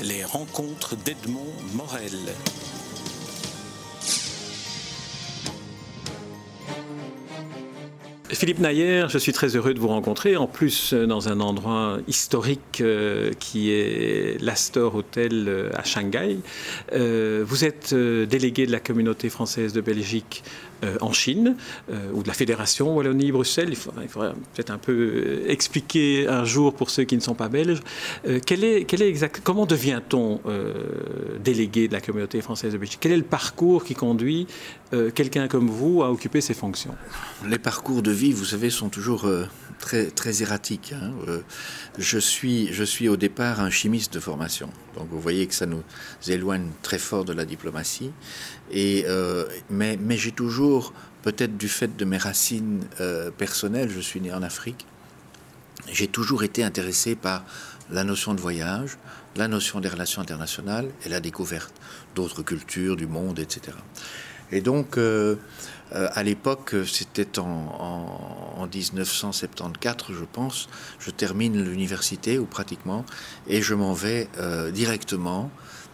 Les 0.00 0.24
rencontres 0.24 0.96
d'Edmond 0.96 1.52
Morel. 1.74 2.34
Philippe 8.32 8.60
Nayer, 8.60 9.04
je 9.08 9.18
suis 9.18 9.32
très 9.32 9.56
heureux 9.56 9.74
de 9.74 9.78
vous 9.78 9.88
rencontrer, 9.88 10.36
en 10.36 10.46
plus 10.46 10.94
euh, 10.94 11.06
dans 11.06 11.28
un 11.28 11.38
endroit 11.40 11.98
historique 12.08 12.80
euh, 12.80 13.30
qui 13.38 13.70
est 13.70 14.40
l'Astor 14.40 14.94
Hotel 14.94 15.44
euh, 15.48 15.70
à 15.74 15.84
Shanghai. 15.84 16.38
vous 16.92 17.64
êtes 17.64 17.94
délégué 17.94 18.66
de 18.66 18.72
la 18.72 18.80
communauté 18.80 19.28
française 19.28 19.72
de 19.72 19.80
Belgique 19.80 20.42
en 21.00 21.12
Chine, 21.12 21.56
ou 22.12 22.22
de 22.22 22.28
la 22.28 22.34
Fédération 22.34 22.96
Wallonie-Bruxelles. 22.96 23.68
Il 23.70 23.76
faudrait, 23.76 24.32
peut-être 24.54 24.70
un 24.70 24.78
peu 24.78 25.42
expliquer 25.46 26.26
un 26.28 26.44
jour 26.44 26.74
pour 26.74 26.90
ceux 26.90 27.04
qui 27.04 27.16
ne 27.16 27.20
sont 27.20 27.34
pas 27.34 27.48
belges. 27.48 27.80
quel 28.46 28.64
est, 28.64 28.84
quel 28.84 29.30
comment 29.44 29.66
devient-on 29.66 30.40
délégué 31.42 31.88
de 31.88 31.92
la 31.92 32.00
communauté 32.00 32.40
française 32.40 32.72
de 32.72 32.78
Belgique? 32.78 32.98
Quel 33.00 33.12
est 33.12 33.16
le 33.16 33.22
parcours 33.22 33.84
qui 33.84 33.94
conduit 33.94 34.46
quelqu'un 35.14 35.48
comme 35.48 35.68
vous 35.68 36.02
à 36.02 36.10
occuper 36.10 36.40
ces 36.40 36.54
fonctions? 36.54 36.94
Les 37.48 37.58
parcours 37.58 38.02
de 38.02 38.10
vie 38.10 38.32
vous 38.32 38.44
savez, 38.44 38.70
sont 38.70 38.88
toujours 38.88 39.24
euh, 39.24 39.46
très, 39.78 40.42
erratiques. 40.42 40.92
Hein. 40.94 41.12
Euh, 41.28 41.40
je, 41.98 42.18
suis, 42.18 42.72
je 42.72 42.84
suis 42.84 43.08
au 43.08 43.16
départ 43.16 43.60
un 43.60 43.70
chimiste 43.70 44.14
de 44.14 44.20
formation. 44.20 44.68
Donc 44.96 45.08
vous 45.10 45.20
voyez 45.20 45.46
que 45.46 45.54
ça 45.54 45.66
nous 45.66 45.82
éloigne 46.28 46.68
très 46.82 46.98
fort 46.98 47.24
de 47.24 47.32
la 47.32 47.44
diplomatie. 47.44 48.10
Euh, 48.74 49.46
mais 49.70 49.98
j'ai 50.16 50.32
toujours, 50.32 50.92
peut-être 51.22 51.56
du 51.56 51.68
fait 51.68 51.96
de 51.96 52.04
mes 52.04 52.18
racines 52.18 52.80
personnelles, 53.36 53.90
je 53.90 54.00
suis 54.00 54.20
né 54.20 54.32
en 54.32 54.42
Afrique, 54.42 54.86
j'ai 55.90 56.08
toujours 56.08 56.42
été 56.44 56.62
intéressé 56.62 57.16
par 57.16 57.44
la 57.90 58.04
notion 58.04 58.34
de 58.34 58.40
voyage, 58.40 58.98
la 59.36 59.48
notion 59.48 59.80
des 59.80 59.88
relations 59.88 60.22
internationales 60.22 60.88
et 61.04 61.08
la 61.08 61.20
découverte 61.20 61.72
d'autres 62.14 62.42
cultures, 62.42 62.96
du 62.96 63.06
monde, 63.06 63.38
etc. 63.38 63.76
Et 64.52 64.60
donc, 64.60 64.98
euh, 64.98 65.36
à 65.90 66.22
l'époque, 66.22 66.74
c'était 66.86 67.38
en, 67.38 68.68
1974, 68.72 70.14
je 70.16 70.24
pense, 70.24 70.68
je 70.98 71.10
termine 71.10 71.62
l'université, 71.62 72.38
ou 72.38 72.46
pratiquement, 72.46 73.04
et 73.48 73.60
je 73.60 73.74
m'en 73.74 73.92
vais 73.92 74.28
euh, 74.38 74.70
directement 74.70 75.50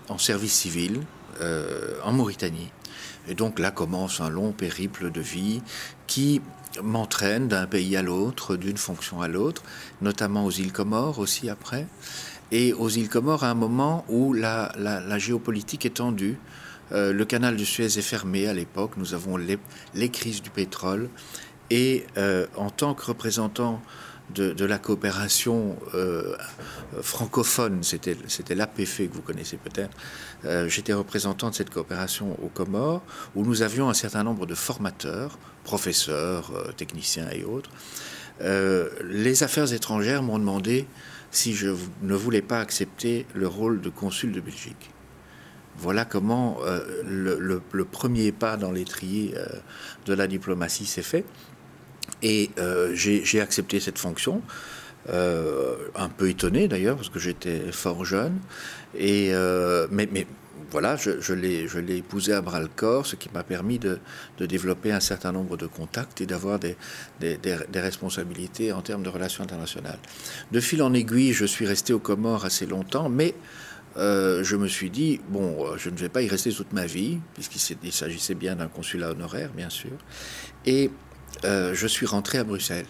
en 0.08 0.18
service 0.18 0.52
civil 0.52 1.00
euh, 1.00 1.17
en 1.40 2.12
Mauritanie. 2.12 2.70
Et 3.28 3.34
donc 3.34 3.58
là 3.58 3.70
commence 3.70 4.20
un 4.20 4.30
long 4.30 4.52
périple 4.52 5.10
de 5.10 5.20
vie 5.20 5.62
qui 6.06 6.40
m'entraîne 6.82 7.48
d'un 7.48 7.66
pays 7.66 7.96
à 7.96 8.02
l'autre, 8.02 8.56
d'une 8.56 8.76
fonction 8.76 9.20
à 9.20 9.28
l'autre, 9.28 9.62
notamment 10.00 10.44
aux 10.44 10.50
îles 10.50 10.72
Comores 10.72 11.18
aussi 11.18 11.50
après. 11.50 11.86
Et 12.50 12.72
aux 12.72 12.88
îles 12.88 13.08
Comores 13.08 13.44
à 13.44 13.50
un 13.50 13.54
moment 13.54 14.04
où 14.08 14.32
la, 14.32 14.72
la 14.78 15.18
géopolitique 15.18 15.86
est 15.86 15.96
tendue. 15.96 16.38
Euh, 16.92 17.12
le 17.12 17.24
canal 17.24 17.56
de 17.56 17.64
Suez 17.64 17.98
est 17.98 18.02
fermé 18.02 18.46
à 18.46 18.54
l'époque. 18.54 18.92
Nous 18.96 19.14
avons 19.14 19.36
les, 19.36 20.08
crises 20.08 20.42
du 20.42 20.50
pétrole. 20.50 21.08
Et 21.70 22.06
euh, 22.16 22.46
en 22.56 22.70
tant 22.70 22.94
que 22.94 23.04
représentant 23.04 23.82
de, 24.34 24.64
la 24.64 24.78
coopération 24.78 25.76
euh, 25.94 26.36
francophone, 27.00 27.82
c'était 27.82 28.54
l'APF 28.54 28.98
que 28.98 29.14
vous 29.14 29.22
connaissez 29.22 29.56
peut-être, 29.56 29.96
j'étais 30.68 30.92
représentant 30.92 31.50
de 31.50 31.54
cette 31.54 31.70
coopération 31.70 32.36
aux 32.42 32.48
Comores, 32.48 33.02
où 33.34 33.44
nous 33.44 33.62
avions 33.62 33.88
un 33.88 33.94
certain 33.94 34.22
nombre 34.22 34.46
de 34.46 34.54
formateurs, 34.54 35.38
professeurs, 35.64 36.52
techniciens 36.76 37.28
et 37.30 37.44
autres. 37.44 37.70
les 38.40 39.42
affaires 39.42 39.72
étrangères 39.72 40.22
m'ont 40.22 40.38
demandé 40.38 40.86
si 41.30 41.54
je 41.54 41.70
ne 42.02 42.14
voulais 42.14 42.42
pas 42.42 42.60
accepter 42.60 43.26
le 43.34 43.46
rôle 43.46 43.80
de 43.80 43.88
consul 43.90 44.32
de 44.32 44.40
Belgique. 44.40 44.90
Voilà 45.76 46.04
comment 46.04 46.58
euh, 46.64 46.80
le, 47.04 47.84
premier 47.84 48.32
pas 48.32 48.56
dans 48.56 48.72
l'étrier 48.72 49.34
euh, 49.36 49.46
de 50.06 50.14
la 50.14 50.26
diplomatie 50.26 50.86
s'est 50.86 51.02
fait. 51.02 51.24
Et 52.22 52.50
euh, 52.58 52.92
j'ai 52.94 53.40
accepté 53.40 53.80
cette 53.80 53.98
fonction, 53.98 54.42
un 55.08 56.08
peu 56.16 56.28
étonné 56.28 56.68
d'ailleurs, 56.68 56.96
parce 56.96 57.08
que 57.08 57.18
j'étais 57.18 57.72
fort 57.72 58.04
jeune. 58.04 58.38
Et, 58.96 59.32
mais, 59.90 60.08
mais 60.10 60.26
voilà, 60.70 60.96
je, 60.96 61.32
l'ai 61.32 61.96
épousé 61.96 62.32
à 62.32 62.40
bras 62.40 62.60
le 62.60 62.68
corps, 62.68 63.06
ce 63.06 63.16
qui 63.16 63.28
m'a 63.32 63.42
permis 63.42 63.78
de, 63.78 63.98
développer 64.38 64.92
un 64.92 65.00
certain 65.00 65.32
nombre 65.32 65.56
de 65.56 65.66
contacts 65.66 66.20
et 66.20 66.26
d'avoir 66.26 66.58
des, 66.58 66.76
responsabilités 67.74 68.72
en 68.72 68.82
termes 68.82 69.02
de 69.02 69.08
relations 69.08 69.42
internationales. 69.42 69.98
De 70.52 70.60
fil 70.60 70.82
en 70.82 70.92
aiguille, 70.92 71.32
je 71.32 71.46
suis 71.46 71.66
resté 71.66 71.92
aux 71.92 71.98
Comores 71.98 72.44
assez 72.44 72.66
longtemps, 72.66 73.08
mais 73.08 73.34
euh, 73.96 74.44
je 74.44 74.56
me 74.56 74.68
suis 74.68 74.90
dit, 74.90 75.20
bon, 75.28 75.66
euh, 75.66 75.76
je 75.78 75.90
ne 75.90 75.96
vais 75.96 76.10
pas 76.10 76.22
y 76.22 76.28
rester 76.28 76.52
toute 76.52 76.72
ma 76.72 76.86
vie, 76.86 77.18
puisqu'il 77.34 77.92
s'agissait 77.92 78.34
bien 78.34 78.56
d'un 78.56 78.68
consulat 78.68 79.10
honoraire, 79.10 79.50
bien 79.56 79.70
sûr. 79.70 79.92
Et 80.66 80.90
euh, 81.44 81.74
je 81.74 81.86
suis 81.86 82.06
rentré 82.06 82.38
à 82.38 82.44
Bruxelles. 82.44 82.86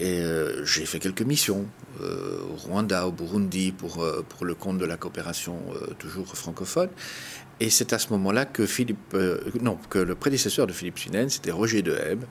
Et 0.00 0.22
j'ai 0.62 0.86
fait 0.86 1.00
quelques 1.00 1.22
missions 1.22 1.66
au 2.00 2.54
Rwanda, 2.54 3.08
au 3.08 3.10
Burundi, 3.10 3.72
pour, 3.72 4.06
pour 4.28 4.46
le 4.46 4.54
compte 4.54 4.78
de 4.78 4.84
la 4.84 4.96
coopération 4.96 5.58
toujours 5.98 6.28
francophone. 6.36 6.88
Et 7.58 7.68
c'est 7.68 7.92
à 7.92 7.98
ce 7.98 8.10
moment-là 8.10 8.44
que 8.44 8.64
Philippe, 8.64 9.16
non, 9.60 9.76
que 9.90 9.98
le 9.98 10.14
prédécesseur 10.14 10.68
de 10.68 10.72
Philippe 10.72 11.00
Sinen, 11.00 11.28
c'était 11.28 11.50
Roger 11.50 11.82
Deheb, 11.82 12.22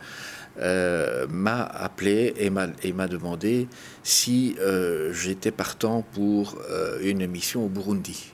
euh, 0.60 1.28
m'a 1.30 1.62
appelé 1.62 2.34
et 2.40 2.50
m'a 2.50 3.08
demandé 3.08 3.68
si 4.02 4.56
euh, 4.60 5.14
j'étais 5.14 5.52
partant 5.52 6.02
pour 6.02 6.58
euh, 6.72 6.98
une 7.04 7.28
mission 7.28 7.66
au 7.66 7.70
Burundi. 7.70 8.34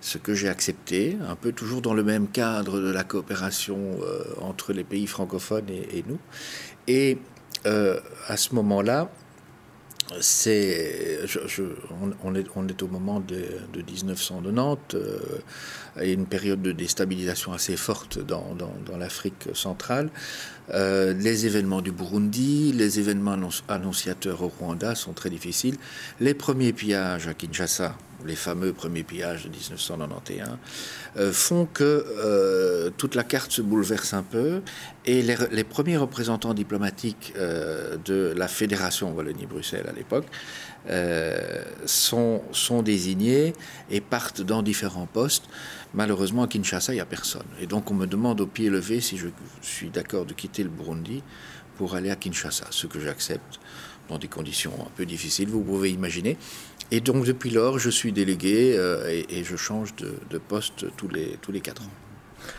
Ce 0.00 0.18
que 0.18 0.34
j'ai 0.34 0.48
accepté, 0.48 1.16
un 1.28 1.36
peu 1.36 1.52
toujours 1.52 1.82
dans 1.82 1.94
le 1.94 2.02
même 2.02 2.28
cadre 2.28 2.80
de 2.80 2.90
la 2.90 3.04
coopération 3.04 3.98
entre 4.40 4.72
les 4.72 4.84
pays 4.84 5.06
francophones 5.06 5.68
et, 5.68 6.04
nous. 6.06 6.18
Et 6.88 7.18
à 7.64 8.36
ce 8.36 8.54
moment-là, 8.54 9.10
c'est, 10.20 11.20
on, 12.24 12.34
est, 12.34 12.46
on, 12.56 12.66
est, 12.66 12.82
au 12.82 12.88
moment 12.88 13.20
de, 13.20 13.36
1990, 13.76 14.96
et 16.00 16.12
une 16.12 16.26
période 16.26 16.62
de 16.62 16.72
déstabilisation 16.72 17.52
assez 17.52 17.76
forte 17.76 18.18
dans, 18.18 18.56
dans 18.56 18.96
l'Afrique 18.96 19.48
centrale. 19.54 20.10
Euh, 20.72 21.12
les 21.14 21.46
événements 21.46 21.80
du 21.80 21.92
Burundi, 21.92 22.72
les 22.72 23.00
événements 23.00 23.36
annonciateurs 23.68 24.42
au 24.42 24.48
Rwanda 24.48 24.94
sont 24.94 25.12
très 25.12 25.30
difficiles. 25.30 25.76
Les 26.20 26.34
premiers 26.34 26.72
pillages 26.72 27.26
à 27.26 27.34
Kinshasa, 27.34 27.96
les 28.26 28.36
fameux 28.36 28.72
premiers 28.72 29.02
pillages 29.02 29.44
de 29.44 29.48
1991, 29.48 30.48
euh, 31.16 31.32
font 31.32 31.66
que 31.66 31.84
euh, 31.84 32.90
toute 32.96 33.14
la 33.14 33.24
carte 33.24 33.52
se 33.52 33.62
bouleverse 33.62 34.14
un 34.14 34.22
peu 34.22 34.62
et 35.04 35.22
les, 35.22 35.64
premiers 35.64 35.96
représentants 35.96 36.54
diplomatiques 36.54 37.32
de 37.36 38.34
la 38.36 38.48
Fédération 38.48 39.12
Wallonie-Bruxelles 39.12 39.86
à 39.88 39.92
l'époque 39.92 40.26
sont 41.86 42.82
désignés 42.82 43.54
et 43.90 44.00
partent 44.00 44.42
dans 44.42 44.62
différents 44.62 45.06
postes. 45.06 45.44
Malheureusement, 45.94 46.44
à 46.44 46.48
Kinshasa, 46.48 46.92
il 46.92 46.96
n'y 46.96 47.00
a 47.00 47.06
personne. 47.06 47.46
Et 47.60 47.66
donc, 47.66 47.90
on 47.90 47.94
me 47.94 48.06
demande 48.06 48.40
au 48.40 48.46
pied 48.46 48.70
levé 48.70 49.00
si 49.00 49.16
je 49.16 49.28
suis 49.62 49.90
d'accord 49.90 50.26
de 50.26 50.34
quitter 50.34 50.62
le 50.62 50.68
Burundi 50.68 51.22
pour 51.76 51.94
aller 51.94 52.10
à 52.10 52.16
Kinshasa, 52.16 52.66
ce 52.70 52.86
que 52.86 53.00
j'accepte 53.00 53.58
dans 54.10 54.18
des 54.18 54.28
conditions 54.28 54.72
un 54.80 54.90
peu 54.96 55.06
difficiles, 55.06 55.48
vous 55.48 55.62
pouvez 55.62 55.90
imaginer. 55.90 56.36
Et 56.92 57.00
donc, 57.00 57.24
depuis 57.24 57.50
lors, 57.50 57.78
je 57.78 57.88
suis 57.88 58.12
délégué 58.12 58.74
euh, 58.76 59.22
et, 59.28 59.44
je 59.44 59.56
change 59.56 59.94
de, 59.96 60.38
poste 60.38 60.86
tous 60.96 61.08
les, 61.08 61.36
tous 61.40 61.52
les 61.52 61.60
quatre 61.60 61.82
ans. 61.82 62.09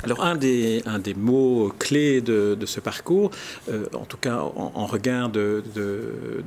Alors 0.04 0.24
un 0.24 0.36
des, 0.36 0.82
un 0.86 1.00
des 1.00 1.14
mots 1.14 1.72
clés 1.78 2.22
de, 2.22 2.58
ce 2.66 2.80
parcours, 2.80 3.32
euh, 3.70 3.86
en 3.94 4.06
tout 4.06 4.18
cas 4.18 4.38
en, 4.38 4.86
regard 4.86 5.30
de, 5.30 5.64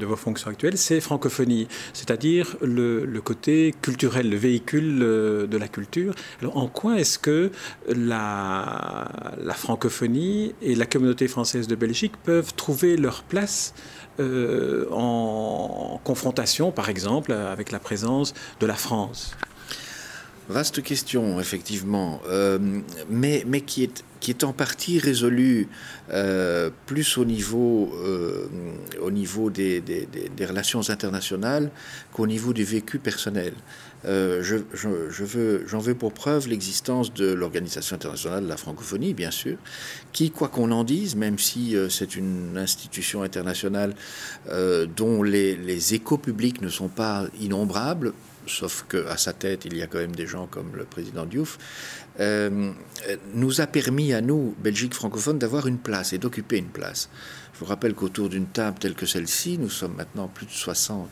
vos 0.01 0.17
fonctions 0.17 0.51
actuelles, 0.51 0.79
c'est 0.79 1.01
francophonie, 1.01 1.69
c'est-à-dire 1.93 2.57
le, 2.61 3.21
côté 3.21 3.75
culturel, 3.81 4.31
le 4.31 4.37
véhicule 4.37 5.01
euh, 5.03 5.47
de 5.47 5.57
la 5.57 5.69
culture. 5.69 6.15
Alors 6.41 6.57
en 6.57 6.67
quoi 6.67 6.99
est-ce 6.99 7.19
que 7.19 7.51
la, 7.89 9.09
francophonie 9.55 10.55
et 10.63 10.75
la 10.75 10.87
communauté 10.87 11.29
française 11.29 11.69
de 11.69 11.75
Belgique 11.75 12.15
peuvent 12.25 12.55
trouver 12.55 12.97
leur 12.97 13.23
place 13.23 13.75
euh, 14.21 14.87
en 14.91 16.01
confrontation, 16.05 16.71
par 16.71 16.89
exemple, 16.89 17.33
avec 17.33 17.73
la 17.73 17.79
présence 17.79 18.35
de 18.61 18.67
la 18.67 18.75
France? 18.75 19.37
Vaste 20.49 20.83
question, 20.83 21.41
effectivement, 21.41 22.21
euh, 22.29 22.59
mais, 23.09 23.45
mais 23.47 23.63
qui, 23.63 23.83
est, 23.83 24.05
qui 24.21 24.31
est 24.31 24.45
en 24.45 24.53
partie 24.53 24.99
résolue 24.99 25.69
euh, 26.13 26.69
plus 26.85 27.17
au 27.17 27.25
niveau, 27.25 27.91
euh, 28.05 28.47
au 29.01 29.11
niveau 29.11 29.49
des, 29.49 29.81
des, 29.81 30.47
relations 30.47 30.91
internationales 30.91 31.71
qu'au 32.13 32.27
niveau 32.27 32.53
du 32.53 32.63
vécu 32.63 32.99
personnel. 32.99 33.55
je, 34.05 34.59
je, 34.75 35.25
veux, 35.25 35.65
j'en 35.67 35.79
veux 35.79 35.95
pour 35.95 36.13
preuve 36.13 36.47
l'existence 36.47 37.15
de 37.15 37.33
l'Organisation 37.33 37.97
internationale 37.97 38.45
de 38.45 38.49
la 38.51 38.59
francophonie, 38.59 39.15
bien 39.15 39.31
sûr, 39.31 39.57
qui, 40.13 40.31
quoi 40.31 40.49
qu'on 40.49 40.73
en 40.73 40.85
dise, 40.85 41.17
même 41.17 41.39
si 41.39 41.75
c'est 41.89 42.17
une 42.17 42.59
institution 42.59 43.23
internationale 43.23 43.95
dont 44.95 45.23
les, 45.23 45.57
les 45.57 45.95
échos 45.95 46.19
publics 46.19 46.61
ne 46.61 46.69
sont 46.69 46.89
pas 46.89 47.25
innombrables, 47.41 48.13
sauf 48.47 48.85
qu'à 48.89 49.17
sa 49.17 49.33
tête, 49.33 49.65
il 49.65 49.77
y 49.77 49.83
a 49.83 49.87
quand 49.87 49.99
même 49.99 50.15
des 50.15 50.27
gens 50.27 50.47
comme 50.47 50.75
le 50.75 50.85
président 50.85 51.27
Diouf, 51.27 51.59
euh, 52.21 52.73
nous 53.35 53.61
a 53.61 53.67
permis 53.67 54.13
à 54.13 54.21
nous, 54.21 54.55
Belgique 54.63 54.95
francophone, 54.95 55.39
d'avoir 55.39 55.67
une 55.67 55.79
place 55.79 56.13
et 56.13 56.19
d'occuper 56.19 56.59
une 56.59 56.69
place. 56.69 57.09
Je 57.55 57.61
vous 57.61 57.67
rappelle 57.67 57.95
qu'autour 57.95 58.29
d'une 58.29 58.47
table 58.47 58.79
telle 58.79 58.95
que 58.95 59.07
celle-ci, 59.07 59.59
nous 59.59 59.71
sommes 59.71 59.95
maintenant 59.95 60.29
plus 60.29 60.47
de 60.47 60.51
60 60.51 61.09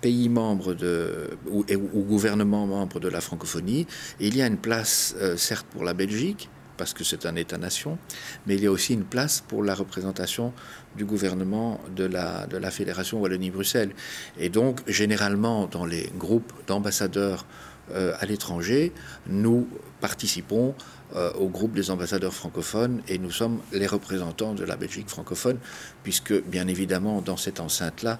pays 0.00 0.28
membres 0.28 0.74
de, 0.74 1.30
ou, 1.48 1.64
ou 1.70 2.02
gouvernements 2.02 2.66
membres 2.66 3.00
de 3.00 3.08
la 3.08 3.20
francophonie. 3.20 3.86
Et 4.20 4.28
il 4.28 4.36
y 4.36 4.42
a 4.42 4.46
une 4.46 4.58
place, 4.58 5.14
euh, 5.18 5.36
certes, 5.36 5.66
pour 5.70 5.84
la 5.84 5.94
Belgique, 5.94 6.50
parce 6.76 6.94
que 6.94 7.04
c'est 7.04 7.26
un 7.26 7.36
État-nation, 7.36 7.98
mais 8.46 8.54
il 8.54 8.62
y 8.62 8.66
a 8.66 8.70
aussi 8.70 8.94
une 8.94 9.04
place 9.04 9.42
pour 9.46 9.62
la 9.62 9.74
représentation 9.74 10.52
du 10.96 11.04
gouvernement 11.04 11.80
de 11.94 12.04
la, 12.04 12.70
Fédération 12.70 13.20
Wallonie-Bruxelles. 13.20 13.92
Et 14.38 14.48
donc, 14.48 14.80
généralement, 14.86 15.66
dans 15.66 15.84
les 15.84 16.10
groupes 16.16 16.52
d'ambassadeurs 16.66 17.46
à 17.94 18.26
l'étranger, 18.26 18.92
nous 19.26 19.68
participons 20.00 20.74
euh, 21.14 21.30
au 21.34 21.48
groupe 21.48 21.74
des 21.74 21.90
ambassadeurs 21.90 22.32
francophones 22.32 23.02
et 23.06 23.18
nous 23.18 23.30
sommes 23.30 23.58
les 23.70 23.86
représentants 23.86 24.54
de 24.54 24.64
la 24.64 24.76
Belgique 24.76 25.10
francophone, 25.10 25.58
puisque 26.04 26.32
bien 26.44 26.68
évidemment 26.68 27.20
dans 27.20 27.36
cette 27.36 27.60
enceinte-là, 27.60 28.18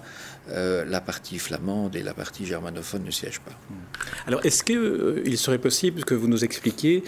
euh, 0.49 0.85
la 0.85 1.01
partie 1.01 1.39
flamande 1.39 1.95
et 1.95 2.03
la 2.03 2.13
partie 2.13 2.45
germanophone 2.45 3.03
ne 3.03 3.09
siègent 3.09 3.39
pas. 3.39 3.57
Alors 4.27 4.45
est-ce 4.45 4.63
qu'il 4.63 4.77
euh, 4.77 5.35
serait 5.35 5.57
possible 5.57 6.03
que 6.05 6.13
vous 6.13 6.27
nous 6.27 6.43
expliquiez 6.43 7.03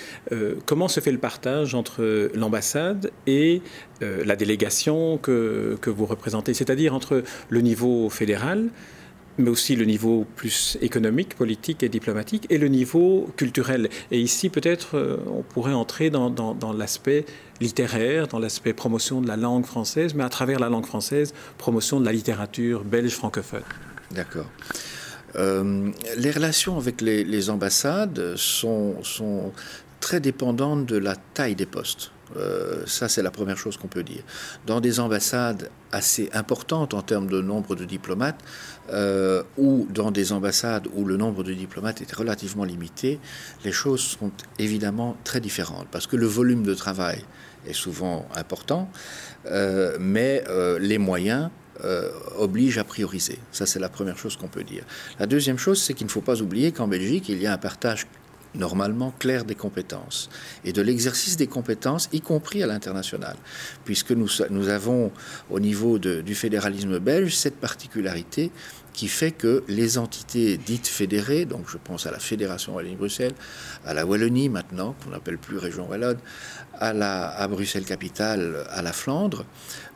comment 0.66 0.88
se 0.88 1.02
fait 1.02 1.12
le 1.12 1.20
partage 1.20 1.76
entre 1.76 2.32
l'ambassade 2.34 3.12
et 3.28 3.62
la 4.02 4.36
délégation 4.36 5.18
que, 5.18 5.78
que 5.80 5.90
vous 5.90 6.06
représentez, 6.06 6.54
c'est-à-dire 6.54 6.94
entre 6.94 7.24
le 7.50 7.62
niveau 7.62 8.10
fédéral 8.10 8.70
mais 9.38 9.50
aussi 9.50 9.76
le 9.76 9.86
niveau 9.86 10.26
plus 10.36 10.78
économique, 10.82 11.36
politique 11.36 11.84
et 11.84 11.90
diplomatique, 11.90 12.46
et 12.50 12.58
le 12.58 12.68
niveau 12.68 13.30
culturel. 13.38 13.90
Et 14.12 14.20
ici, 14.20 14.50
peut-être, 14.50 14.98
euh, 14.98 15.18
on 15.28 15.42
pourrait 15.42 15.74
entrer 15.74 16.10
dans, 16.10 16.30
dans, 16.30 16.74
l'aspect 16.74 17.26
littéraire, 17.62 18.28
dans 18.28 18.40
l'aspect 18.40 18.74
promotion 18.74 19.22
de 19.22 19.28
la 19.28 19.38
langue 19.38 19.66
française, 19.66 20.14
mais 20.14 20.24
à 20.24 20.30
travers 20.30 20.60
la 20.60 20.70
langue 20.70 20.86
française, 20.86 21.34
promotion 21.58 22.00
de 22.00 22.06
la 22.06 22.12
littérature 22.12 22.84
belge 22.84 23.14
francophone. 23.14 23.64
D'accord. 24.12 24.50
Euh, 25.36 25.92
les 26.18 26.31
relations 26.31 26.78
avec 26.78 27.02
les, 27.02 27.50
ambassades 27.50 28.36
sont, 28.38 28.96
très 30.00 30.19
dépendantes 30.19 30.86
de 30.86 30.97
la 30.97 31.15
taille 31.15 31.56
des 31.56 31.65
postes. 31.65 32.12
Euh, 32.38 32.83
ça, 32.86 33.07
c'est 33.07 33.21
la 33.21 33.31
première 33.31 33.57
chose 33.57 33.77
qu'on 33.77 33.88
peut 33.88 34.03
dire. 34.03 34.24
Dans 34.65 34.81
des 34.81 35.00
ambassades 35.00 35.69
assez 35.92 36.30
importantes 36.33 36.94
en 36.94 37.01
termes 37.01 37.27
de 37.27 37.42
nombre 37.42 37.75
de 37.75 37.86
diplomates, 37.86 38.39
euh, 38.92 39.44
ou 39.57 39.88
dans 39.89 40.12
des 40.12 40.31
ambassades 40.31 40.88
où 40.94 41.06
le 41.06 41.18
nombre 41.18 41.44
de 41.44 41.53
diplomates 41.53 42.01
est 42.01 42.12
relativement 42.13 42.63
limité, 42.63 43.19
les 43.63 43.71
choses 43.71 44.01
sont 44.01 44.31
évidemment 44.59 45.18
très 45.24 45.39
différentes, 45.39 45.88
parce 45.92 46.07
que 46.07 46.15
le 46.15 46.27
volume 46.27 46.63
de 46.63 46.74
travail 46.74 47.24
est 47.68 47.74
souvent 47.74 48.27
important, 48.36 48.89
euh, 49.47 49.97
mais 50.00 50.44
les 50.80 50.97
moyens 50.97 51.50
obligent 52.38 52.77
à 52.77 52.86
prioriser. 52.86 53.38
Ça, 53.51 53.65
c'est 53.65 53.80
la 53.80 53.89
première 53.89 54.18
chose 54.18 54.38
qu'on 54.38 54.47
peut 54.47 54.63
dire. 54.63 54.83
La 55.19 55.25
deuxième 55.25 55.57
chose, 55.57 55.81
c'est 55.81 55.94
qu'il 55.94 56.07
ne 56.07 56.12
faut 56.12 56.21
pas 56.21 56.42
oublier 56.42 56.71
qu'en 56.71 56.88
Belgique, 56.88 57.27
il 57.27 57.42
y 57.42 57.47
a 57.47 57.53
un 57.53 57.57
partage 57.57 58.07
normalement 58.56 59.13
clair 59.19 59.46
des 59.46 59.56
compétences 59.56 60.30
et 60.63 60.74
de 60.74 60.81
l'exercice 60.81 61.38
des 61.38 61.48
compétences, 61.48 62.10
y 62.12 62.22
compris 62.22 62.63
à 62.63 62.68
l'international, 62.68 63.36
puisque 63.84 64.12
nous, 64.12 64.69
avons 64.69 65.12
au 65.50 65.60
niveau 65.60 66.00
du 66.00 66.36
fédéralisme 66.36 67.00
belge 67.00 67.36
cette 67.36 67.57
particularité 67.57 68.52
qui 68.96 69.07
fait 69.10 69.31
que 69.31 69.63
les 69.68 69.98
entités 69.98 70.57
dites 70.57 70.88
fédérées, 70.88 71.46
donc 71.46 71.66
je 71.69 71.78
pense 71.78 72.06
à 72.06 72.12
la 72.12 72.19
Fédération 72.19 72.75
Wallonie-Bruxelles, 72.75 73.34
à 73.86 73.94
la 73.94 74.06
Wallonie 74.06 74.48
maintenant, 74.48 74.96
qu'on 75.04 75.10
n'appelle 75.10 75.38
plus 75.38 75.57
région 75.57 75.88
Wallonne, 75.90 76.18
à, 76.80 76.94
la, 76.94 77.46
Bruxelles-Capitale, 77.50 78.66
à 78.69 78.81
la 78.81 78.94
Flandre, 78.94 79.46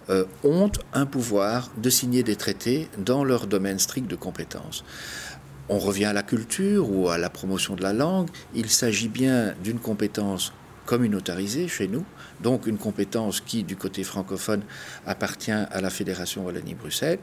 euh, 0.10 0.26
ont 0.44 0.72
un 0.94 1.06
pouvoir 1.06 1.72
de 1.78 1.90
signer 1.90 2.24
des 2.24 2.36
traités 2.36 2.90
dans 2.98 3.24
leur 3.24 3.48
domaine 3.48 3.80
strict 3.80 4.08
de 4.08 4.16
compétences 4.16 4.84
on 5.70 5.78
revient 5.78 6.06
à 6.06 6.14
la 6.14 6.24
culture 6.24 6.92
ou 6.92 7.10
à 7.10 7.18
la 7.18 7.30
promotion 7.30 7.76
de 7.76 7.84
la 7.84 7.94
langue, 7.94 8.30
il 8.56 8.70
s'agit 8.70 9.08
bien 9.08 9.54
d'une 9.64 9.80
compétence 9.80 10.52
communautarisée 10.86 11.68
chez 11.68 11.88
nous, 11.88 12.04
donc 12.42 12.66
une 12.66 12.80
compétence 12.80 13.42
qui, 13.42 13.64
du 13.64 13.76
côté 13.76 14.04
francophone, 14.04 14.64
appartient 15.06 15.52
à 15.52 15.82
la 15.82 15.92
Fédération 15.92 16.44
Wallonie-Bruxelles. 16.46 17.20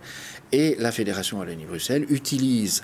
Et 0.53 0.77
la 0.79 0.93
Fédération 0.93 1.41
Wallonie-Bruxelles 1.41 2.07
utilise 2.09 2.83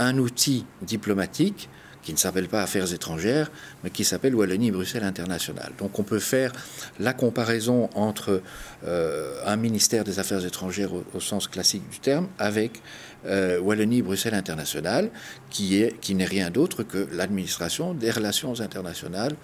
un 0.00 0.18
outil 0.18 0.66
diplomatique 0.82 1.68
qui 2.04 2.12
ne 2.12 2.18
s'appelle 2.18 2.48
pas 2.48 2.62
Affaires 2.62 2.92
étrangères, 2.92 3.50
mais 3.82 3.90
qui 3.90 4.04
s'appelle 4.04 4.34
Wallonie-Bruxelles 4.34 5.04
International. 5.04 5.72
Donc 5.78 5.98
on 5.98 6.02
peut 6.02 6.18
faire 6.18 6.52
la 7.00 7.14
comparaison 7.14 7.88
entre 7.94 8.42
euh, 8.84 9.40
un 9.46 9.56
ministère 9.56 10.04
des 10.04 10.18
Affaires 10.18 10.44
étrangères 10.44 10.90
au, 10.92 11.20
sens 11.20 11.48
classique 11.48 11.88
du 11.90 12.00
terme 12.00 12.28
avec 12.38 12.82
euh, 13.26 13.60
Wallonie-Bruxelles 13.60 14.34
International, 14.34 15.10
qui 15.50 15.84
qui 16.00 16.14
n'est 16.14 16.24
rien 16.24 16.50
d'autre 16.50 16.82
que 16.82 17.08
l'administration 17.12 17.94
des 17.94 18.10
relations 18.10 18.60
internationales 18.60 19.34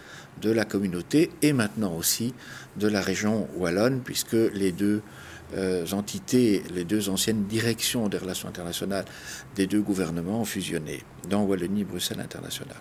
de 0.40 0.50
la 0.50 0.64
communauté 0.64 1.30
et 1.42 1.52
maintenant 1.52 1.94
aussi 1.94 2.34
de 2.76 2.88
la 2.88 3.00
région 3.00 3.48
wallonne, 3.56 4.00
puisque 4.00 4.32
les 4.32 4.72
deux 4.72 5.02
euh, 5.56 5.84
entités, 5.90 6.62
les 6.72 6.84
deux 6.84 7.08
anciennes 7.08 7.44
directions 7.46 8.08
des 8.08 8.18
relations 8.18 8.48
internationales 8.48 9.04
des 9.56 9.66
deux 9.66 9.80
gouvernements 9.80 10.42
ont 10.42 10.44
fusionné 10.44 11.02
dans 11.28 11.42
Wallonie-Bruxelles 11.42 12.20
International. 12.20 12.76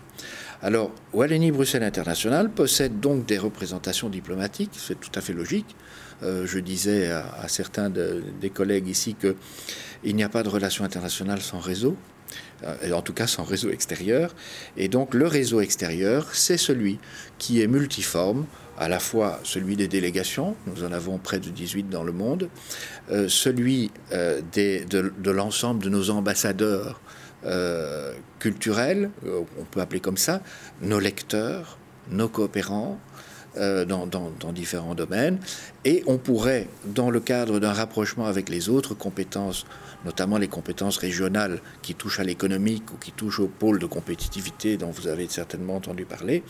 Alors, 0.62 0.92
Wallonie-Bruxelles 1.14 1.84
International 1.84 2.52
possède 2.52 3.00
donc 3.00 3.26
des 3.26 3.40
représentations 3.40 4.10
diplomatiques, 4.10 4.72
c'est 4.76 5.00
tout 5.00 5.12
à 5.16 5.22
fait 5.22 5.34
logique. 5.34 5.76
Euh, 6.24 6.46
je 6.46 6.60
disais 6.60 7.12
à, 7.12 7.48
certains 7.48 7.90
des 7.90 8.50
collègues 8.50 8.88
ici 8.88 9.16
qu'il 9.16 10.16
n'y 10.16 10.24
a 10.24 10.30
pas 10.30 10.44
de 10.44 10.50
relations 10.50 10.84
internationales 10.84 11.42
sans 11.42 11.60
réseau, 11.60 11.96
euh, 12.64 12.92
en 12.92 13.02
tout 13.02 13.14
cas 13.14 13.28
sans 13.28 13.44
réseau 13.44 13.70
extérieur. 13.70 14.36
Et 14.78 14.88
donc 14.88 15.14
le 15.14 15.28
réseau 15.28 15.62
extérieur, 15.62 16.34
c'est 16.34 16.58
celui 16.58 17.00
qui 17.38 17.62
est 17.62 17.68
multiforme, 17.68 18.46
à 18.78 18.90
la 18.90 19.00
fois 19.00 19.40
celui 19.44 19.76
des 19.76 19.88
délégations, 19.88 20.56
nous 20.68 20.84
en 20.84 20.92
avons 20.92 21.18
près 21.18 21.40
de 21.40 21.50
18 21.50 21.90
dans 21.90 22.04
le 22.04 22.12
monde, 22.12 22.50
euh, 23.12 23.28
celui 23.28 23.92
de, 24.12 25.32
l'ensemble 25.32 25.84
de 25.84 25.90
nos 25.90 26.10
ambassadeurs 26.10 27.00
culturels, 28.40 29.12
on 29.26 29.64
peut 29.64 29.80
appeler 29.80 30.02
comme 30.02 30.18
ça, 30.18 30.42
nos 30.82 31.00
lecteurs, 31.00 31.78
nos 32.12 32.28
coopérants, 32.28 33.00
dans, 33.56 34.06
dans, 34.08 34.52
différents 34.54 34.96
domaines. 34.96 35.40
Et 35.84 36.04
on 36.08 36.18
pourrait, 36.18 36.68
dans 36.86 37.10
le 37.10 37.20
cadre 37.20 37.60
d'un 37.60 37.74
rapprochement 37.74 38.26
avec 38.26 38.50
les 38.50 38.70
autres 38.70 38.94
compétences 38.94 39.66
notamment 40.06 40.38
les 40.38 40.48
compétences 40.48 40.98
régionales 40.98 41.62
qui 41.82 41.94
touchent 41.94 42.20
à 42.20 42.24
l'économique 42.24 42.92
ou 42.94 42.98
qui 42.98 43.12
touchent 43.12 43.40
au 43.40 43.48
pôle 43.48 43.80
de 43.80 43.86
compétitivité 43.86 44.78
dont 44.78 44.92
vous 44.92 45.08
avez 45.08 45.28
certainement 45.28 45.76
entendu 45.76 46.06
parler, 46.06 46.44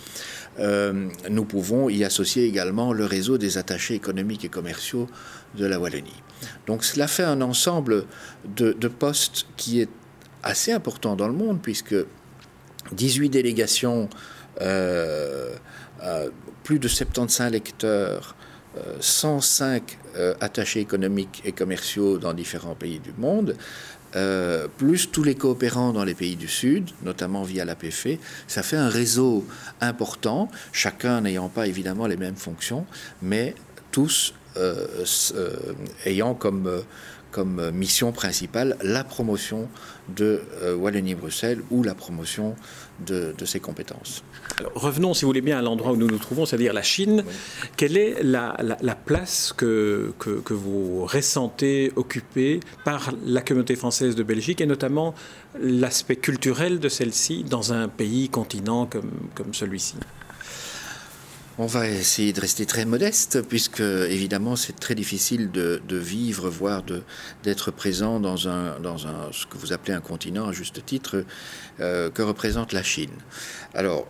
euh, 0.60 1.10
nous 1.30 1.46
pouvons 1.46 1.90
y 1.90 2.04
associer 2.04 2.46
également 2.46 2.94
le 2.94 3.06
réseau 3.06 3.38
des 3.38 3.58
attachés 3.58 3.96
économiques 3.96 4.46
et 4.46 4.50
commerciaux 4.50 5.08
de 5.56 5.66
la 5.66 5.80
Wallonie. 5.80 6.22
Donc 6.68 6.84
cela 6.84 7.08
fait 7.08 7.24
un 7.24 7.42
ensemble 7.42 8.06
de, 8.56 8.74
postes 8.88 9.48
qui 9.58 9.82
est 9.82 9.90
assez 10.44 10.72
important 10.72 11.16
dans 11.16 11.28
le 11.28 11.34
monde 11.34 11.60
puisque 11.62 11.96
18 12.92 13.30
délégations, 13.30 14.10
euh, 14.62 15.54
euh, 16.04 16.30
plus 16.70 16.78
de 16.78 16.88
75 16.88 17.52
lecteurs, 17.52 18.36
105 19.00 19.98
euh, 20.18 20.36
attachés 20.40 20.80
économiques 20.80 21.42
et 21.44 21.52
commerciaux 21.52 22.20
dans 22.20 22.32
différents 22.32 22.76
pays 22.76 23.00
du 23.00 23.12
monde, 23.18 23.56
euh, 24.16 24.68
plus 24.78 25.10
tous 25.10 25.24
les 25.24 25.34
coopérants 25.34 25.94
dans 25.94 26.04
les 26.04 26.14
pays 26.14 26.36
du 26.36 26.48
Sud, 26.48 26.92
notamment 27.02 27.42
via 27.42 27.66
l'APF, 27.66 28.06
ça 28.48 28.62
fait 28.62 28.78
un 28.78 28.88
réseau 28.88 29.48
important, 29.82 30.48
chacun 30.72 31.22
n'ayant 31.22 31.50
pas 31.50 31.66
évidemment 31.66 32.06
les 32.06 32.18
mêmes 32.18 32.36
fonctions, 32.36 32.86
mais 33.24 33.56
tous 33.90 34.36
euh, 34.56 34.86
ayant 36.06 36.36
comme 36.36 36.84
comme 37.32 37.72
mission 37.72 38.12
principale 38.12 38.78
la 38.82 39.04
promotion 39.04 39.68
de 40.16 40.42
euh, 40.62 40.76
Wallonie-Bruxelles 40.76 41.62
ou 41.70 41.84
la 41.84 41.96
promotion 41.96 42.56
de, 43.06 43.34
ses 43.46 43.60
compétences. 43.60 44.24
revenons, 44.76 45.14
si 45.14 45.22
vous 45.22 45.30
voulez 45.30 45.42
bien, 45.42 45.58
à 45.58 45.62
l'endroit 45.62 45.94
où 45.94 45.96
nous 45.96 46.08
nous 46.08 46.18
trouvons, 46.18 46.46
c'est-à-dire 46.46 46.74
la 46.74 46.82
Chine. 46.82 47.24
Quelle 47.78 47.96
est 47.96 48.22
la, 48.24 48.54
place 49.06 49.54
que, 49.56 50.14
que, 50.20 50.54
vous 50.54 51.06
ressentez 51.06 51.94
occupée 51.96 52.60
par 52.84 53.12
la 53.26 53.42
communauté 53.42 53.76
française 53.76 54.16
de 54.16 54.24
Belgique 54.24 54.60
et 54.60 54.66
notamment 54.66 55.16
l'aspect 55.62 56.18
culturel 56.18 56.80
de 56.80 56.90
celle-ci 56.90 57.46
dans 57.46 57.72
un 57.72 57.88
pays, 57.88 58.28
continent 58.30 58.86
comme, 58.86 59.12
comme 59.34 59.54
celui-ci? 59.54 59.96
On 61.62 61.66
va 61.66 61.90
essayer 61.90 62.32
de 62.32 62.40
rester 62.40 62.66
très 62.66 62.86
modeste, 62.86 63.42
puisque 63.42 63.82
évidemment 63.82 64.56
c'est 64.56 64.80
très 64.80 64.96
difficile 64.96 65.52
de, 65.52 65.82
vivre, 65.90 66.50
voire 66.50 66.84
d'être 67.44 67.70
présent 67.70 68.22
dans, 68.22 68.48
un, 68.48 68.80
dans 68.80 69.08
un, 69.08 69.30
ce 69.34 69.46
que 69.46 69.58
vous 69.58 69.74
appelez 69.74 69.92
un 69.92 70.00
continent, 70.00 70.48
à 70.48 70.54
juste 70.54 70.86
titre, 70.86 71.26
euh, 71.82 72.10
que 72.10 72.22
représente 72.22 72.72
la 72.72 72.82
Chine. 72.82 73.12
Alors, 73.74 74.08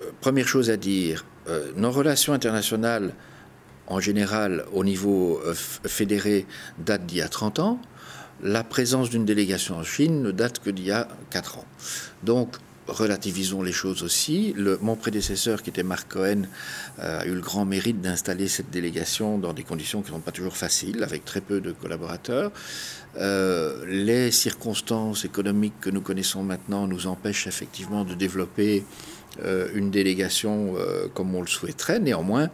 euh, 0.00 0.12
première 0.20 0.46
chose 0.46 0.70
à 0.70 0.76
dire, 0.76 1.24
euh, 1.48 1.72
nos 1.74 1.90
relations 1.90 2.34
internationales, 2.34 3.12
en 3.88 3.98
général, 3.98 4.64
au 4.72 4.84
niveau 4.84 5.40
fédéré, 5.54 6.46
datent 6.78 7.06
d'il 7.06 7.18
y 7.18 7.22
a 7.22 7.28
30 7.28 7.58
ans. 7.58 7.80
La 8.44 8.62
présence 8.62 9.10
d'une 9.10 9.24
délégation 9.24 9.74
en 9.74 9.82
Chine 9.82 10.22
ne 10.22 10.30
date 10.30 10.60
que 10.60 10.70
d'il 10.70 10.86
y 10.86 10.92
a 10.92 11.08
4 11.30 11.58
ans. 11.58 11.66
Donc, 12.22 12.58
relativisons 12.88 13.62
les 13.62 13.72
choses 13.72 14.02
aussi. 14.02 14.54
Mon 14.80 14.96
prédécesseur, 14.96 15.62
qui 15.62 15.70
était 15.70 15.82
Marc 15.82 16.12
Cohen, 16.12 16.42
euh, 16.98 17.20
a 17.20 17.26
eu 17.26 17.34
le 17.34 17.40
grand 17.40 17.64
mérite 17.64 18.00
d'installer 18.00 18.48
cette 18.48 18.70
délégation 18.70 19.38
dans 19.38 19.52
des 19.52 19.62
conditions 19.62 20.02
qui 20.02 20.10
ne 20.10 20.16
sont 20.16 20.20
pas 20.20 20.32
toujours 20.32 20.56
faciles, 20.56 21.02
avec 21.02 21.24
très 21.24 21.40
peu 21.40 21.60
de 21.60 21.72
collaborateurs. 21.72 22.50
Euh, 23.18 23.84
les 23.86 24.30
circonstances 24.30 25.24
économiques 25.24 25.78
que 25.80 25.90
nous 25.90 26.00
connaissons 26.00 26.42
maintenant 26.42 26.86
nous 26.86 27.06
empêchent 27.06 27.46
effectivement 27.46 28.04
de 28.04 28.14
développer 28.14 28.84
euh, 29.44 29.68
une 29.74 29.90
délégation 29.90 30.74
comme 31.14 31.34
on 31.34 31.40
le 31.40 31.46
souhaiterait. 31.46 32.00
Néanmoins, 32.00 32.50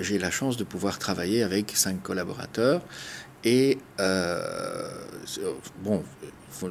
j'ai 0.00 0.18
la 0.18 0.30
chance 0.30 0.56
de 0.56 0.64
pouvoir 0.64 0.98
travailler 0.98 1.42
avec 1.42 1.72
cinq 1.74 2.02
collaborateurs. 2.02 2.82
Et 3.44 3.78
bon, 5.82 6.02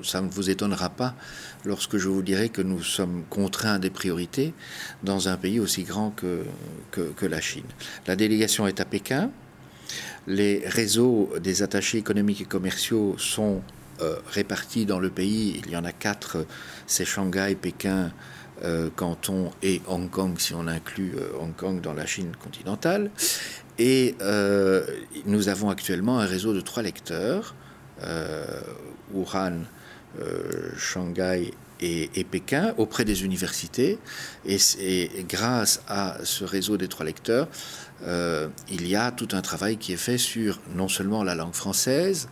ça 0.03 0.21
ne 0.21 0.29
vous 0.29 0.49
étonnera 0.49 0.89
pas 0.89 1.15
lorsque 1.65 1.97
je 1.97 2.07
vous 2.07 2.21
dirai 2.21 2.49
que 2.49 2.61
nous 2.61 2.83
sommes 2.83 3.23
contraints 3.29 3.79
des 3.79 3.89
priorités 3.89 4.53
dans 5.03 5.29
un 5.29 5.37
pays 5.37 5.59
aussi 5.59 5.83
grand 5.83 6.11
que, 6.11 6.45
que, 6.91 7.25
la 7.25 7.41
Chine. 7.41 7.65
La 8.07 8.15
délégation 8.15 8.67
est 8.67 8.79
à 8.79 8.85
Pékin. 8.85 9.31
Les 10.27 10.63
réseaux 10.65 11.33
des 11.41 11.63
attachés 11.63 11.97
économiques 11.97 12.41
et 12.41 12.45
commerciaux 12.45 13.15
sont 13.17 13.61
euh, 14.01 14.17
répartis 14.31 14.85
dans 14.85 14.99
le 14.99 15.09
pays. 15.09 15.61
Il 15.65 15.71
y 15.71 15.75
en 15.75 15.85
a 15.85 15.91
quatre, 15.91 16.45
c'est 16.85 17.05
Shanghai, 17.05 17.55
Pékin, 17.59 18.05
euh, 18.05 18.09
Canton 18.95 19.51
et 19.63 19.81
Hong 19.87 20.09
Kong, 20.09 20.37
si 20.37 20.53
on 20.53 20.67
inclut 20.67 21.13
euh, 21.17 21.29
Hong 21.39 21.55
Kong 21.55 21.81
dans 21.81 21.93
la 21.93 22.05
Chine 22.05 22.31
continentale. 22.41 23.11
Et 23.77 24.15
nous 25.25 25.47
avons 25.47 25.69
actuellement 25.69 26.19
un 26.19 26.25
réseau 26.25 26.53
de 26.53 26.59
trois 26.59 26.83
lecteurs, 26.83 27.55
Wuhan, 29.13 29.63
euh, 30.17 30.71
Shanghai 30.75 31.53
et, 31.81 32.23
Pékin 32.23 32.73
auprès 32.77 33.05
des 33.05 33.23
universités. 33.23 33.99
Et, 34.45 34.57
grâce 35.29 35.81
à 35.87 36.17
ce 36.23 36.43
réseau 36.43 36.77
des 36.77 36.87
trois 36.87 37.05
lecteurs, 37.05 37.47
euh, 38.03 38.47
il 38.69 38.87
y 38.87 38.95
a 38.95 39.11
tout 39.11 39.29
un 39.33 39.41
travail 39.41 39.77
qui 39.77 39.93
est 39.93 39.97
fait 39.97 40.17
sur 40.17 40.59
non 40.75 40.87
seulement 40.87 41.23
la 41.23 41.35
langue 41.35 41.53
française, 41.53 42.27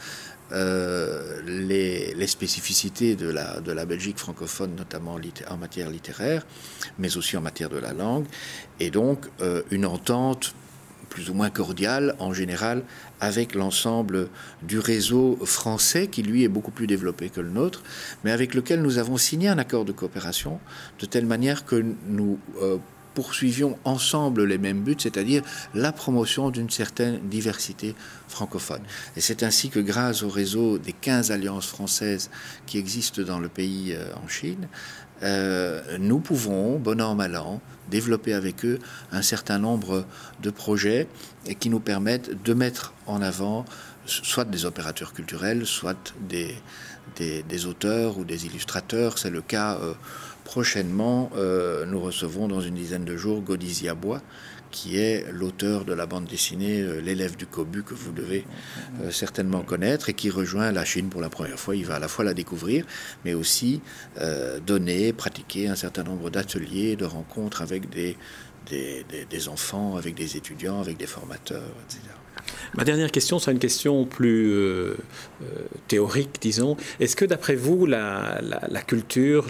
euh, 0.52 1.42
les, 1.46 2.28
spécificités 2.28 3.16
de 3.16 3.30
la, 3.30 3.60
de 3.62 3.72
la 3.72 3.86
Belgique 3.86 4.18
francophone, 4.18 4.76
notamment 4.76 5.18
en 5.50 5.58
matière 5.58 5.90
littéraire, 5.90 6.46
mais 7.00 7.18
aussi 7.18 7.38
en 7.38 7.42
matière 7.42 7.70
de 7.70 7.78
la 7.78 7.94
langue, 7.94 8.26
et 8.80 8.90
donc 8.90 9.28
une 9.72 9.86
entente 9.86 10.54
plus 11.10 11.30
ou 11.30 11.34
moins 11.34 11.50
cordiale 11.50 12.16
en 12.20 12.34
général 12.34 12.84
avec 13.20 13.56
l'ensemble 13.56 14.30
du 14.62 14.80
réseau 14.80 15.40
français 15.46 16.08
qui 16.08 16.22
lui 16.22 16.44
est 16.44 16.48
beaucoup 16.48 16.72
plus 16.72 16.88
développé 16.88 17.30
que 17.30 17.42
le 17.42 17.50
nôtre, 17.50 17.82
mais 18.24 18.32
avec 18.32 18.54
lequel 18.54 18.82
nous 18.82 18.98
avons 18.98 19.18
signé 19.18 19.48
un 19.48 19.58
accord 19.58 19.86
de 19.86 19.92
coopération 19.92 20.60
de 21.00 21.06
telle 21.06 21.26
manière 21.26 21.66
que 21.66 21.84
nous 22.08 22.40
euh, 22.62 22.78
poursuivions 23.18 23.80
ensemble 23.84 24.44
les 24.44 24.60
mêmes 24.60 24.84
buts, 24.84 24.96
c'est-à-dire 25.00 25.42
la 25.74 25.92
promotion 25.92 26.52
d'une 26.52 26.70
certaine 26.70 27.18
diversité 27.28 27.96
francophone. 28.28 28.84
Et 29.16 29.22
c'est 29.22 29.42
ainsi 29.42 29.72
que 29.72 29.80
grâce 29.80 30.22
au 30.22 30.30
réseau 30.30 30.78
des 30.78 30.94
15 30.94 31.32
alliances 31.32 31.66
françaises 31.66 32.30
qui 32.68 32.78
existent 32.78 33.24
dans 33.24 33.40
le 33.40 33.50
pays 33.50 33.94
euh, 33.94 34.14
en 34.24 34.28
Chine, 34.28 34.68
euh, 35.24 35.98
nous 35.98 36.20
pouvons, 36.20 36.78
bon 36.78 37.02
an, 37.02 37.16
mal 37.16 37.36
an, 37.38 37.60
développer 37.90 38.36
avec 38.36 38.64
eux 38.64 38.78
un 39.12 39.24
certain 39.24 39.58
nombre 39.58 40.06
de 40.44 40.52
projets 40.52 41.08
qui 41.60 41.72
nous 41.72 41.80
permettent 41.80 42.44
de 42.44 42.54
mettre 42.54 42.94
en 43.08 43.24
avant 43.24 43.66
soit 44.08 44.46
des 44.46 44.66
opérateurs 44.66 45.14
culturels, 45.14 45.66
soit 45.66 46.14
des, 46.30 47.66
auteurs 47.66 48.18
ou 48.18 48.26
des 48.26 48.46
illustrateurs. 48.46 49.18
C'est 49.18 49.30
le 49.30 49.42
cas 49.42 49.78
euh, 49.82 49.94
prochainement. 50.44 51.30
Euh, 51.36 51.86
nous 51.86 52.00
recevons 52.00 52.48
dans 52.48 52.62
une 52.62 52.76
dizaine 52.76 53.06
de 53.06 53.18
jours 53.18 53.42
Godizia 53.42 53.96
Bois, 53.96 54.22
qui 54.72 54.98
est 54.98 55.26
l'auteur 55.32 55.86
de 55.86 55.94
la 55.94 56.06
bande 56.06 56.26
dessinée 56.26 56.82
euh, 56.82 57.02
L'élève 57.02 57.36
du 57.36 57.46
Cobu 57.46 57.84
que 57.84 57.94
vous 57.94 58.12
devez 58.12 58.46
certainement 59.12 59.62
connaître 59.62 60.10
et 60.10 60.14
qui 60.14 60.30
rejoint 60.30 60.72
la 60.72 60.86
Chine 60.86 61.10
pour 61.10 61.22
la 61.22 61.30
première 61.30 61.60
fois. 61.60 61.76
Il 61.76 61.86
va 61.86 61.96
à 61.96 62.00
la 62.00 62.08
fois 62.08 62.24
la 62.26 62.34
découvrir, 62.34 62.86
mais 63.26 63.34
aussi 63.34 63.82
donner, 64.66 65.14
pratiquer 65.14 65.68
un 65.68 65.76
certain 65.76 66.04
nombre 66.04 66.30
d'ateliers, 66.30 66.96
de 66.96 67.06
rencontres 67.06 67.62
avec 67.62 67.90
des, 67.90 68.18
enfants, 69.50 69.98
avec 69.98 70.16
des 70.16 70.38
étudiants, 70.38 70.80
avec 70.80 70.98
des 70.98 71.08
formateurs, 71.08 71.74
etc. 71.86 72.02
Ma 72.76 72.84
dernière 72.84 73.12
question, 73.12 73.40
c'est 73.40 73.52
une 73.52 73.60
question 73.60 74.06
plus 74.06 74.52
euh, 74.52 74.96
euh, 75.42 75.46
théorique, 75.88 76.38
disons. 76.42 76.78
Est-ce 77.00 77.16
que 77.16 77.26
d'après 77.26 77.56
vous, 77.56 77.86
la, 77.86 78.40
culture 78.86 79.48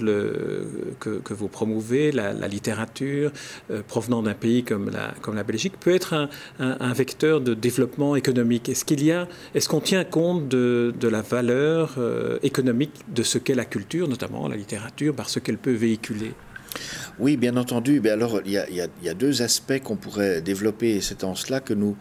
que, 1.00 1.34
vous 1.34 1.48
promouvez, 1.48 2.12
la, 2.12 2.48
littérature 2.48 3.32
euh, 3.72 3.82
provenant 3.88 4.22
d'un 4.22 4.34
pays 4.34 4.64
comme 4.64 4.92
la, 4.92 5.44
Belgique, 5.44 5.74
peut 5.80 5.94
être 5.94 6.30
un, 6.60 6.94
vecteur 6.94 7.42
de 7.42 7.54
développement 7.54 8.16
économique? 8.16 8.70
Est-ce 8.70 8.86
qu'il 8.86 9.04
y 9.04 9.12
a, 9.12 9.28
est-ce 9.56 9.68
qu'on 9.68 9.82
tient 9.82 10.04
compte 10.04 10.48
de, 10.48 10.94
la 11.08 11.22
valeur 11.22 11.98
économique 12.44 12.94
de 13.14 13.24
ce 13.24 13.38
qu'est 13.38 13.56
la 13.56 13.66
culture, 13.66 14.08
notamment 14.08 14.48
la 14.48 14.58
littérature, 14.58 15.16
par 15.16 15.30
ce 15.30 15.40
qu'elle 15.40 15.58
peut 15.58 15.74
véhiculer? 15.74 16.34
Oui, 17.20 17.38
bien 17.38 17.58
entendu. 17.58 18.02
Mais 18.02 18.10
alors, 18.10 18.42
il 18.46 18.52
y, 18.52 18.58
a, 18.58 18.68
y 18.70 19.10
a 19.10 19.14
deux 19.14 19.42
aspects 19.42 19.80
qu'on 19.84 19.96
pourrait 19.96 20.42
développer. 20.42 21.02
C'est 21.02 21.24
en 21.24 21.34
cela 21.34 21.60
que 21.60 21.74
nous 21.74 21.96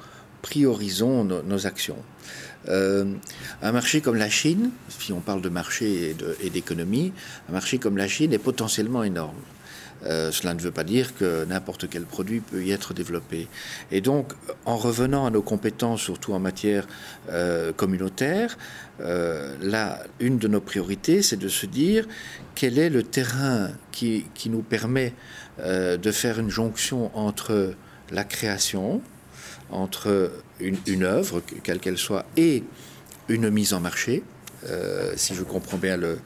priorisons 0.47 1.25
nos, 1.25 1.67
actions. 1.67 1.99
Euh, 2.69 3.05
un 3.63 3.73
marché 3.73 4.01
comme 4.01 4.15
la 4.15 4.31
Chine, 4.31 4.71
si 4.89 5.13
on 5.13 5.19
parle 5.19 5.43
de 5.43 5.49
marché 5.49 6.15
et 6.41 6.51
d'économie, 6.51 7.13
un 7.49 7.53
marché 7.53 7.79
comme 7.79 7.97
la 7.97 8.07
Chine 8.07 8.33
est 8.33 8.39
potentiellement 8.39 9.03
énorme. 9.03 9.41
Euh, 10.05 10.31
cela 10.31 10.55
ne 10.55 10.61
veut 10.61 10.71
pas 10.71 10.85
dire 10.85 11.17
que 11.17 11.45
n'importe 11.47 11.89
quel 11.89 12.05
produit 12.05 12.39
peut 12.39 12.63
y 12.63 12.71
être 12.71 12.95
développé. 12.95 13.49
Et 13.91 14.01
donc, 14.01 14.35
en 14.67 14.77
revenant 14.77 15.27
à 15.27 15.31
nos 15.31 15.43
compétences, 15.43 16.03
surtout 16.03 16.33
en 16.33 16.39
matière 16.39 16.87
euh, 17.29 17.73
communautaire, 17.73 18.57
là, 19.01 20.05
une 20.21 20.39
de 20.39 20.47
nos 20.47 20.61
priorités, 20.61 21.23
c'est 21.23 21.37
de 21.37 21.49
se 21.49 21.67
dire 21.67 22.07
quel 22.55 22.79
est 22.79 22.89
le 22.89 23.03
terrain 23.03 23.71
qui, 23.91 24.27
qui 24.35 24.49
nous 24.49 24.63
permet 24.63 25.13
de 25.59 26.13
faire 26.13 26.39
une 26.39 26.51
jonction 26.51 27.11
entre 27.17 27.75
la 28.11 28.25
création, 28.25 29.03
entre 29.71 30.33
une, 30.61 31.05
œuvre, 31.05 31.43
quelle 31.63 31.81
qu'elle 31.81 31.99
soit, 31.99 32.27
et 32.37 32.63
une 33.29 33.51
mise 33.51 33.75
en 33.75 33.81
marché, 33.81 34.23
euh, 34.69 35.13
si 35.17 35.35
je 35.35 35.43
comprends 35.43 35.77
bien 35.77 35.97
le, 35.97 36.19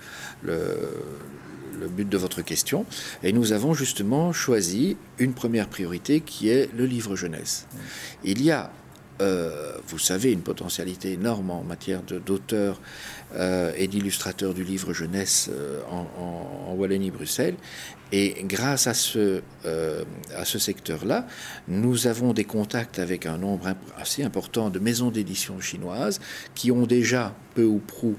le, 0.42 1.88
but 1.88 2.08
de 2.08 2.18
votre 2.18 2.42
question. 2.42 2.84
Et 3.22 3.32
nous 3.32 3.52
avons 3.52 3.72
justement 3.72 4.32
choisi 4.34 4.98
une 5.18 5.32
première 5.32 5.68
priorité 5.68 6.20
qui 6.20 6.50
est 6.50 6.68
le 6.76 6.84
livre 6.84 7.16
jeunesse. 7.16 7.66
Il 8.22 8.42
y 8.42 8.50
a 8.50 8.70
euh, 9.20 9.72
vous 9.86 9.98
savez, 9.98 10.32
une 10.32 10.42
potentialité 10.42 11.12
énorme 11.12 11.50
en 11.50 11.62
matière 11.62 12.02
d'auteurs 12.02 12.80
euh, 13.34 13.72
et 13.76 13.88
d'illustrateurs 13.88 14.54
du 14.54 14.64
livre 14.64 14.92
jeunesse 14.92 15.50
en, 15.90 16.06
en, 16.20 16.74
Wallonie-Bruxelles. 16.74 17.56
Et 18.12 18.44
grâce 18.44 18.86
à 18.86 18.94
ce, 18.94 19.42
euh, 19.64 20.04
à 20.36 20.44
ce 20.44 20.58
secteur-là, 20.58 21.26
nous 21.68 22.06
avons 22.06 22.32
des 22.32 22.44
contacts 22.44 22.98
avec 22.98 23.26
un 23.26 23.38
nombre 23.38 23.74
assez 23.96 24.24
important 24.24 24.68
de 24.70 24.78
maisons 24.78 25.10
d'édition 25.10 25.60
chinoises 25.60 26.20
qui 26.54 26.72
ont 26.72 26.86
déjà 26.86 27.34
peu 27.54 27.64
ou 27.64 27.78
prou 27.78 28.16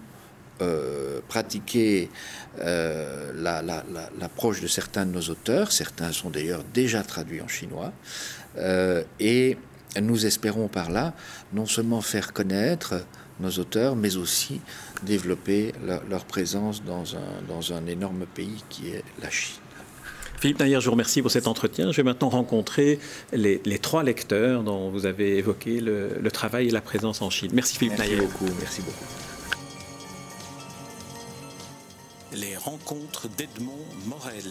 euh, 0.61 1.19
pratiqué 1.27 2.09
euh, 2.59 3.33
l'approche 4.19 4.61
de 4.61 4.67
certains 4.67 5.05
de 5.05 5.11
nos 5.11 5.29
auteurs. 5.29 5.71
Certains 5.71 6.11
sont 6.13 6.29
d'ailleurs 6.29 6.63
déjà 6.73 7.03
traduits 7.03 7.41
en 7.41 7.47
chinois. 7.47 7.91
et 9.19 9.57
nous 9.99 10.25
espérons 10.25 10.67
par 10.67 10.89
là 10.89 11.13
non 11.53 11.65
seulement 11.65 12.01
faire 12.01 12.33
connaître 12.33 13.05
nos 13.39 13.49
auteurs, 13.51 13.95
mais 13.95 14.17
aussi 14.17 14.61
développer 15.03 15.73
leur, 16.09 16.25
présence 16.25 16.83
dans 16.83 17.15
un, 17.15 17.41
dans 17.47 17.73
un 17.73 17.85
énorme 17.87 18.25
pays 18.25 18.63
qui 18.69 18.89
est 18.89 19.03
la 19.21 19.29
Chine. 19.29 19.61
Philippe 20.41 20.59
Nayer, 20.59 20.79
je 20.79 20.85
vous 20.85 20.91
remercie 20.91 21.21
pour 21.21 21.29
cet 21.29 21.47
entretien. 21.47 21.91
Je 21.91 21.97
vais 21.97 22.03
maintenant 22.03 22.29
rencontrer 22.29 22.99
les, 23.31 23.59
trois 23.79 24.01
lecteurs 24.01 24.63
dont 24.63 24.89
vous 24.89 25.05
avez 25.05 25.37
évoqué 25.37 25.79
le, 25.79 26.31
travail 26.31 26.67
et 26.67 26.71
la 26.71 26.81
présence 26.81 27.21
en 27.21 27.29
Chine. 27.29 27.51
Merci 27.53 27.77
Philippe 27.77 27.99
merci 27.99 28.15
Nayer. 28.15 28.25
Beaucoup, 28.25 28.49
merci 28.59 28.81
beaucoup. 28.81 29.05
Les 32.33 32.55
rencontres 32.55 33.27
d'Edmond 33.37 33.85
Morel. 34.07 34.45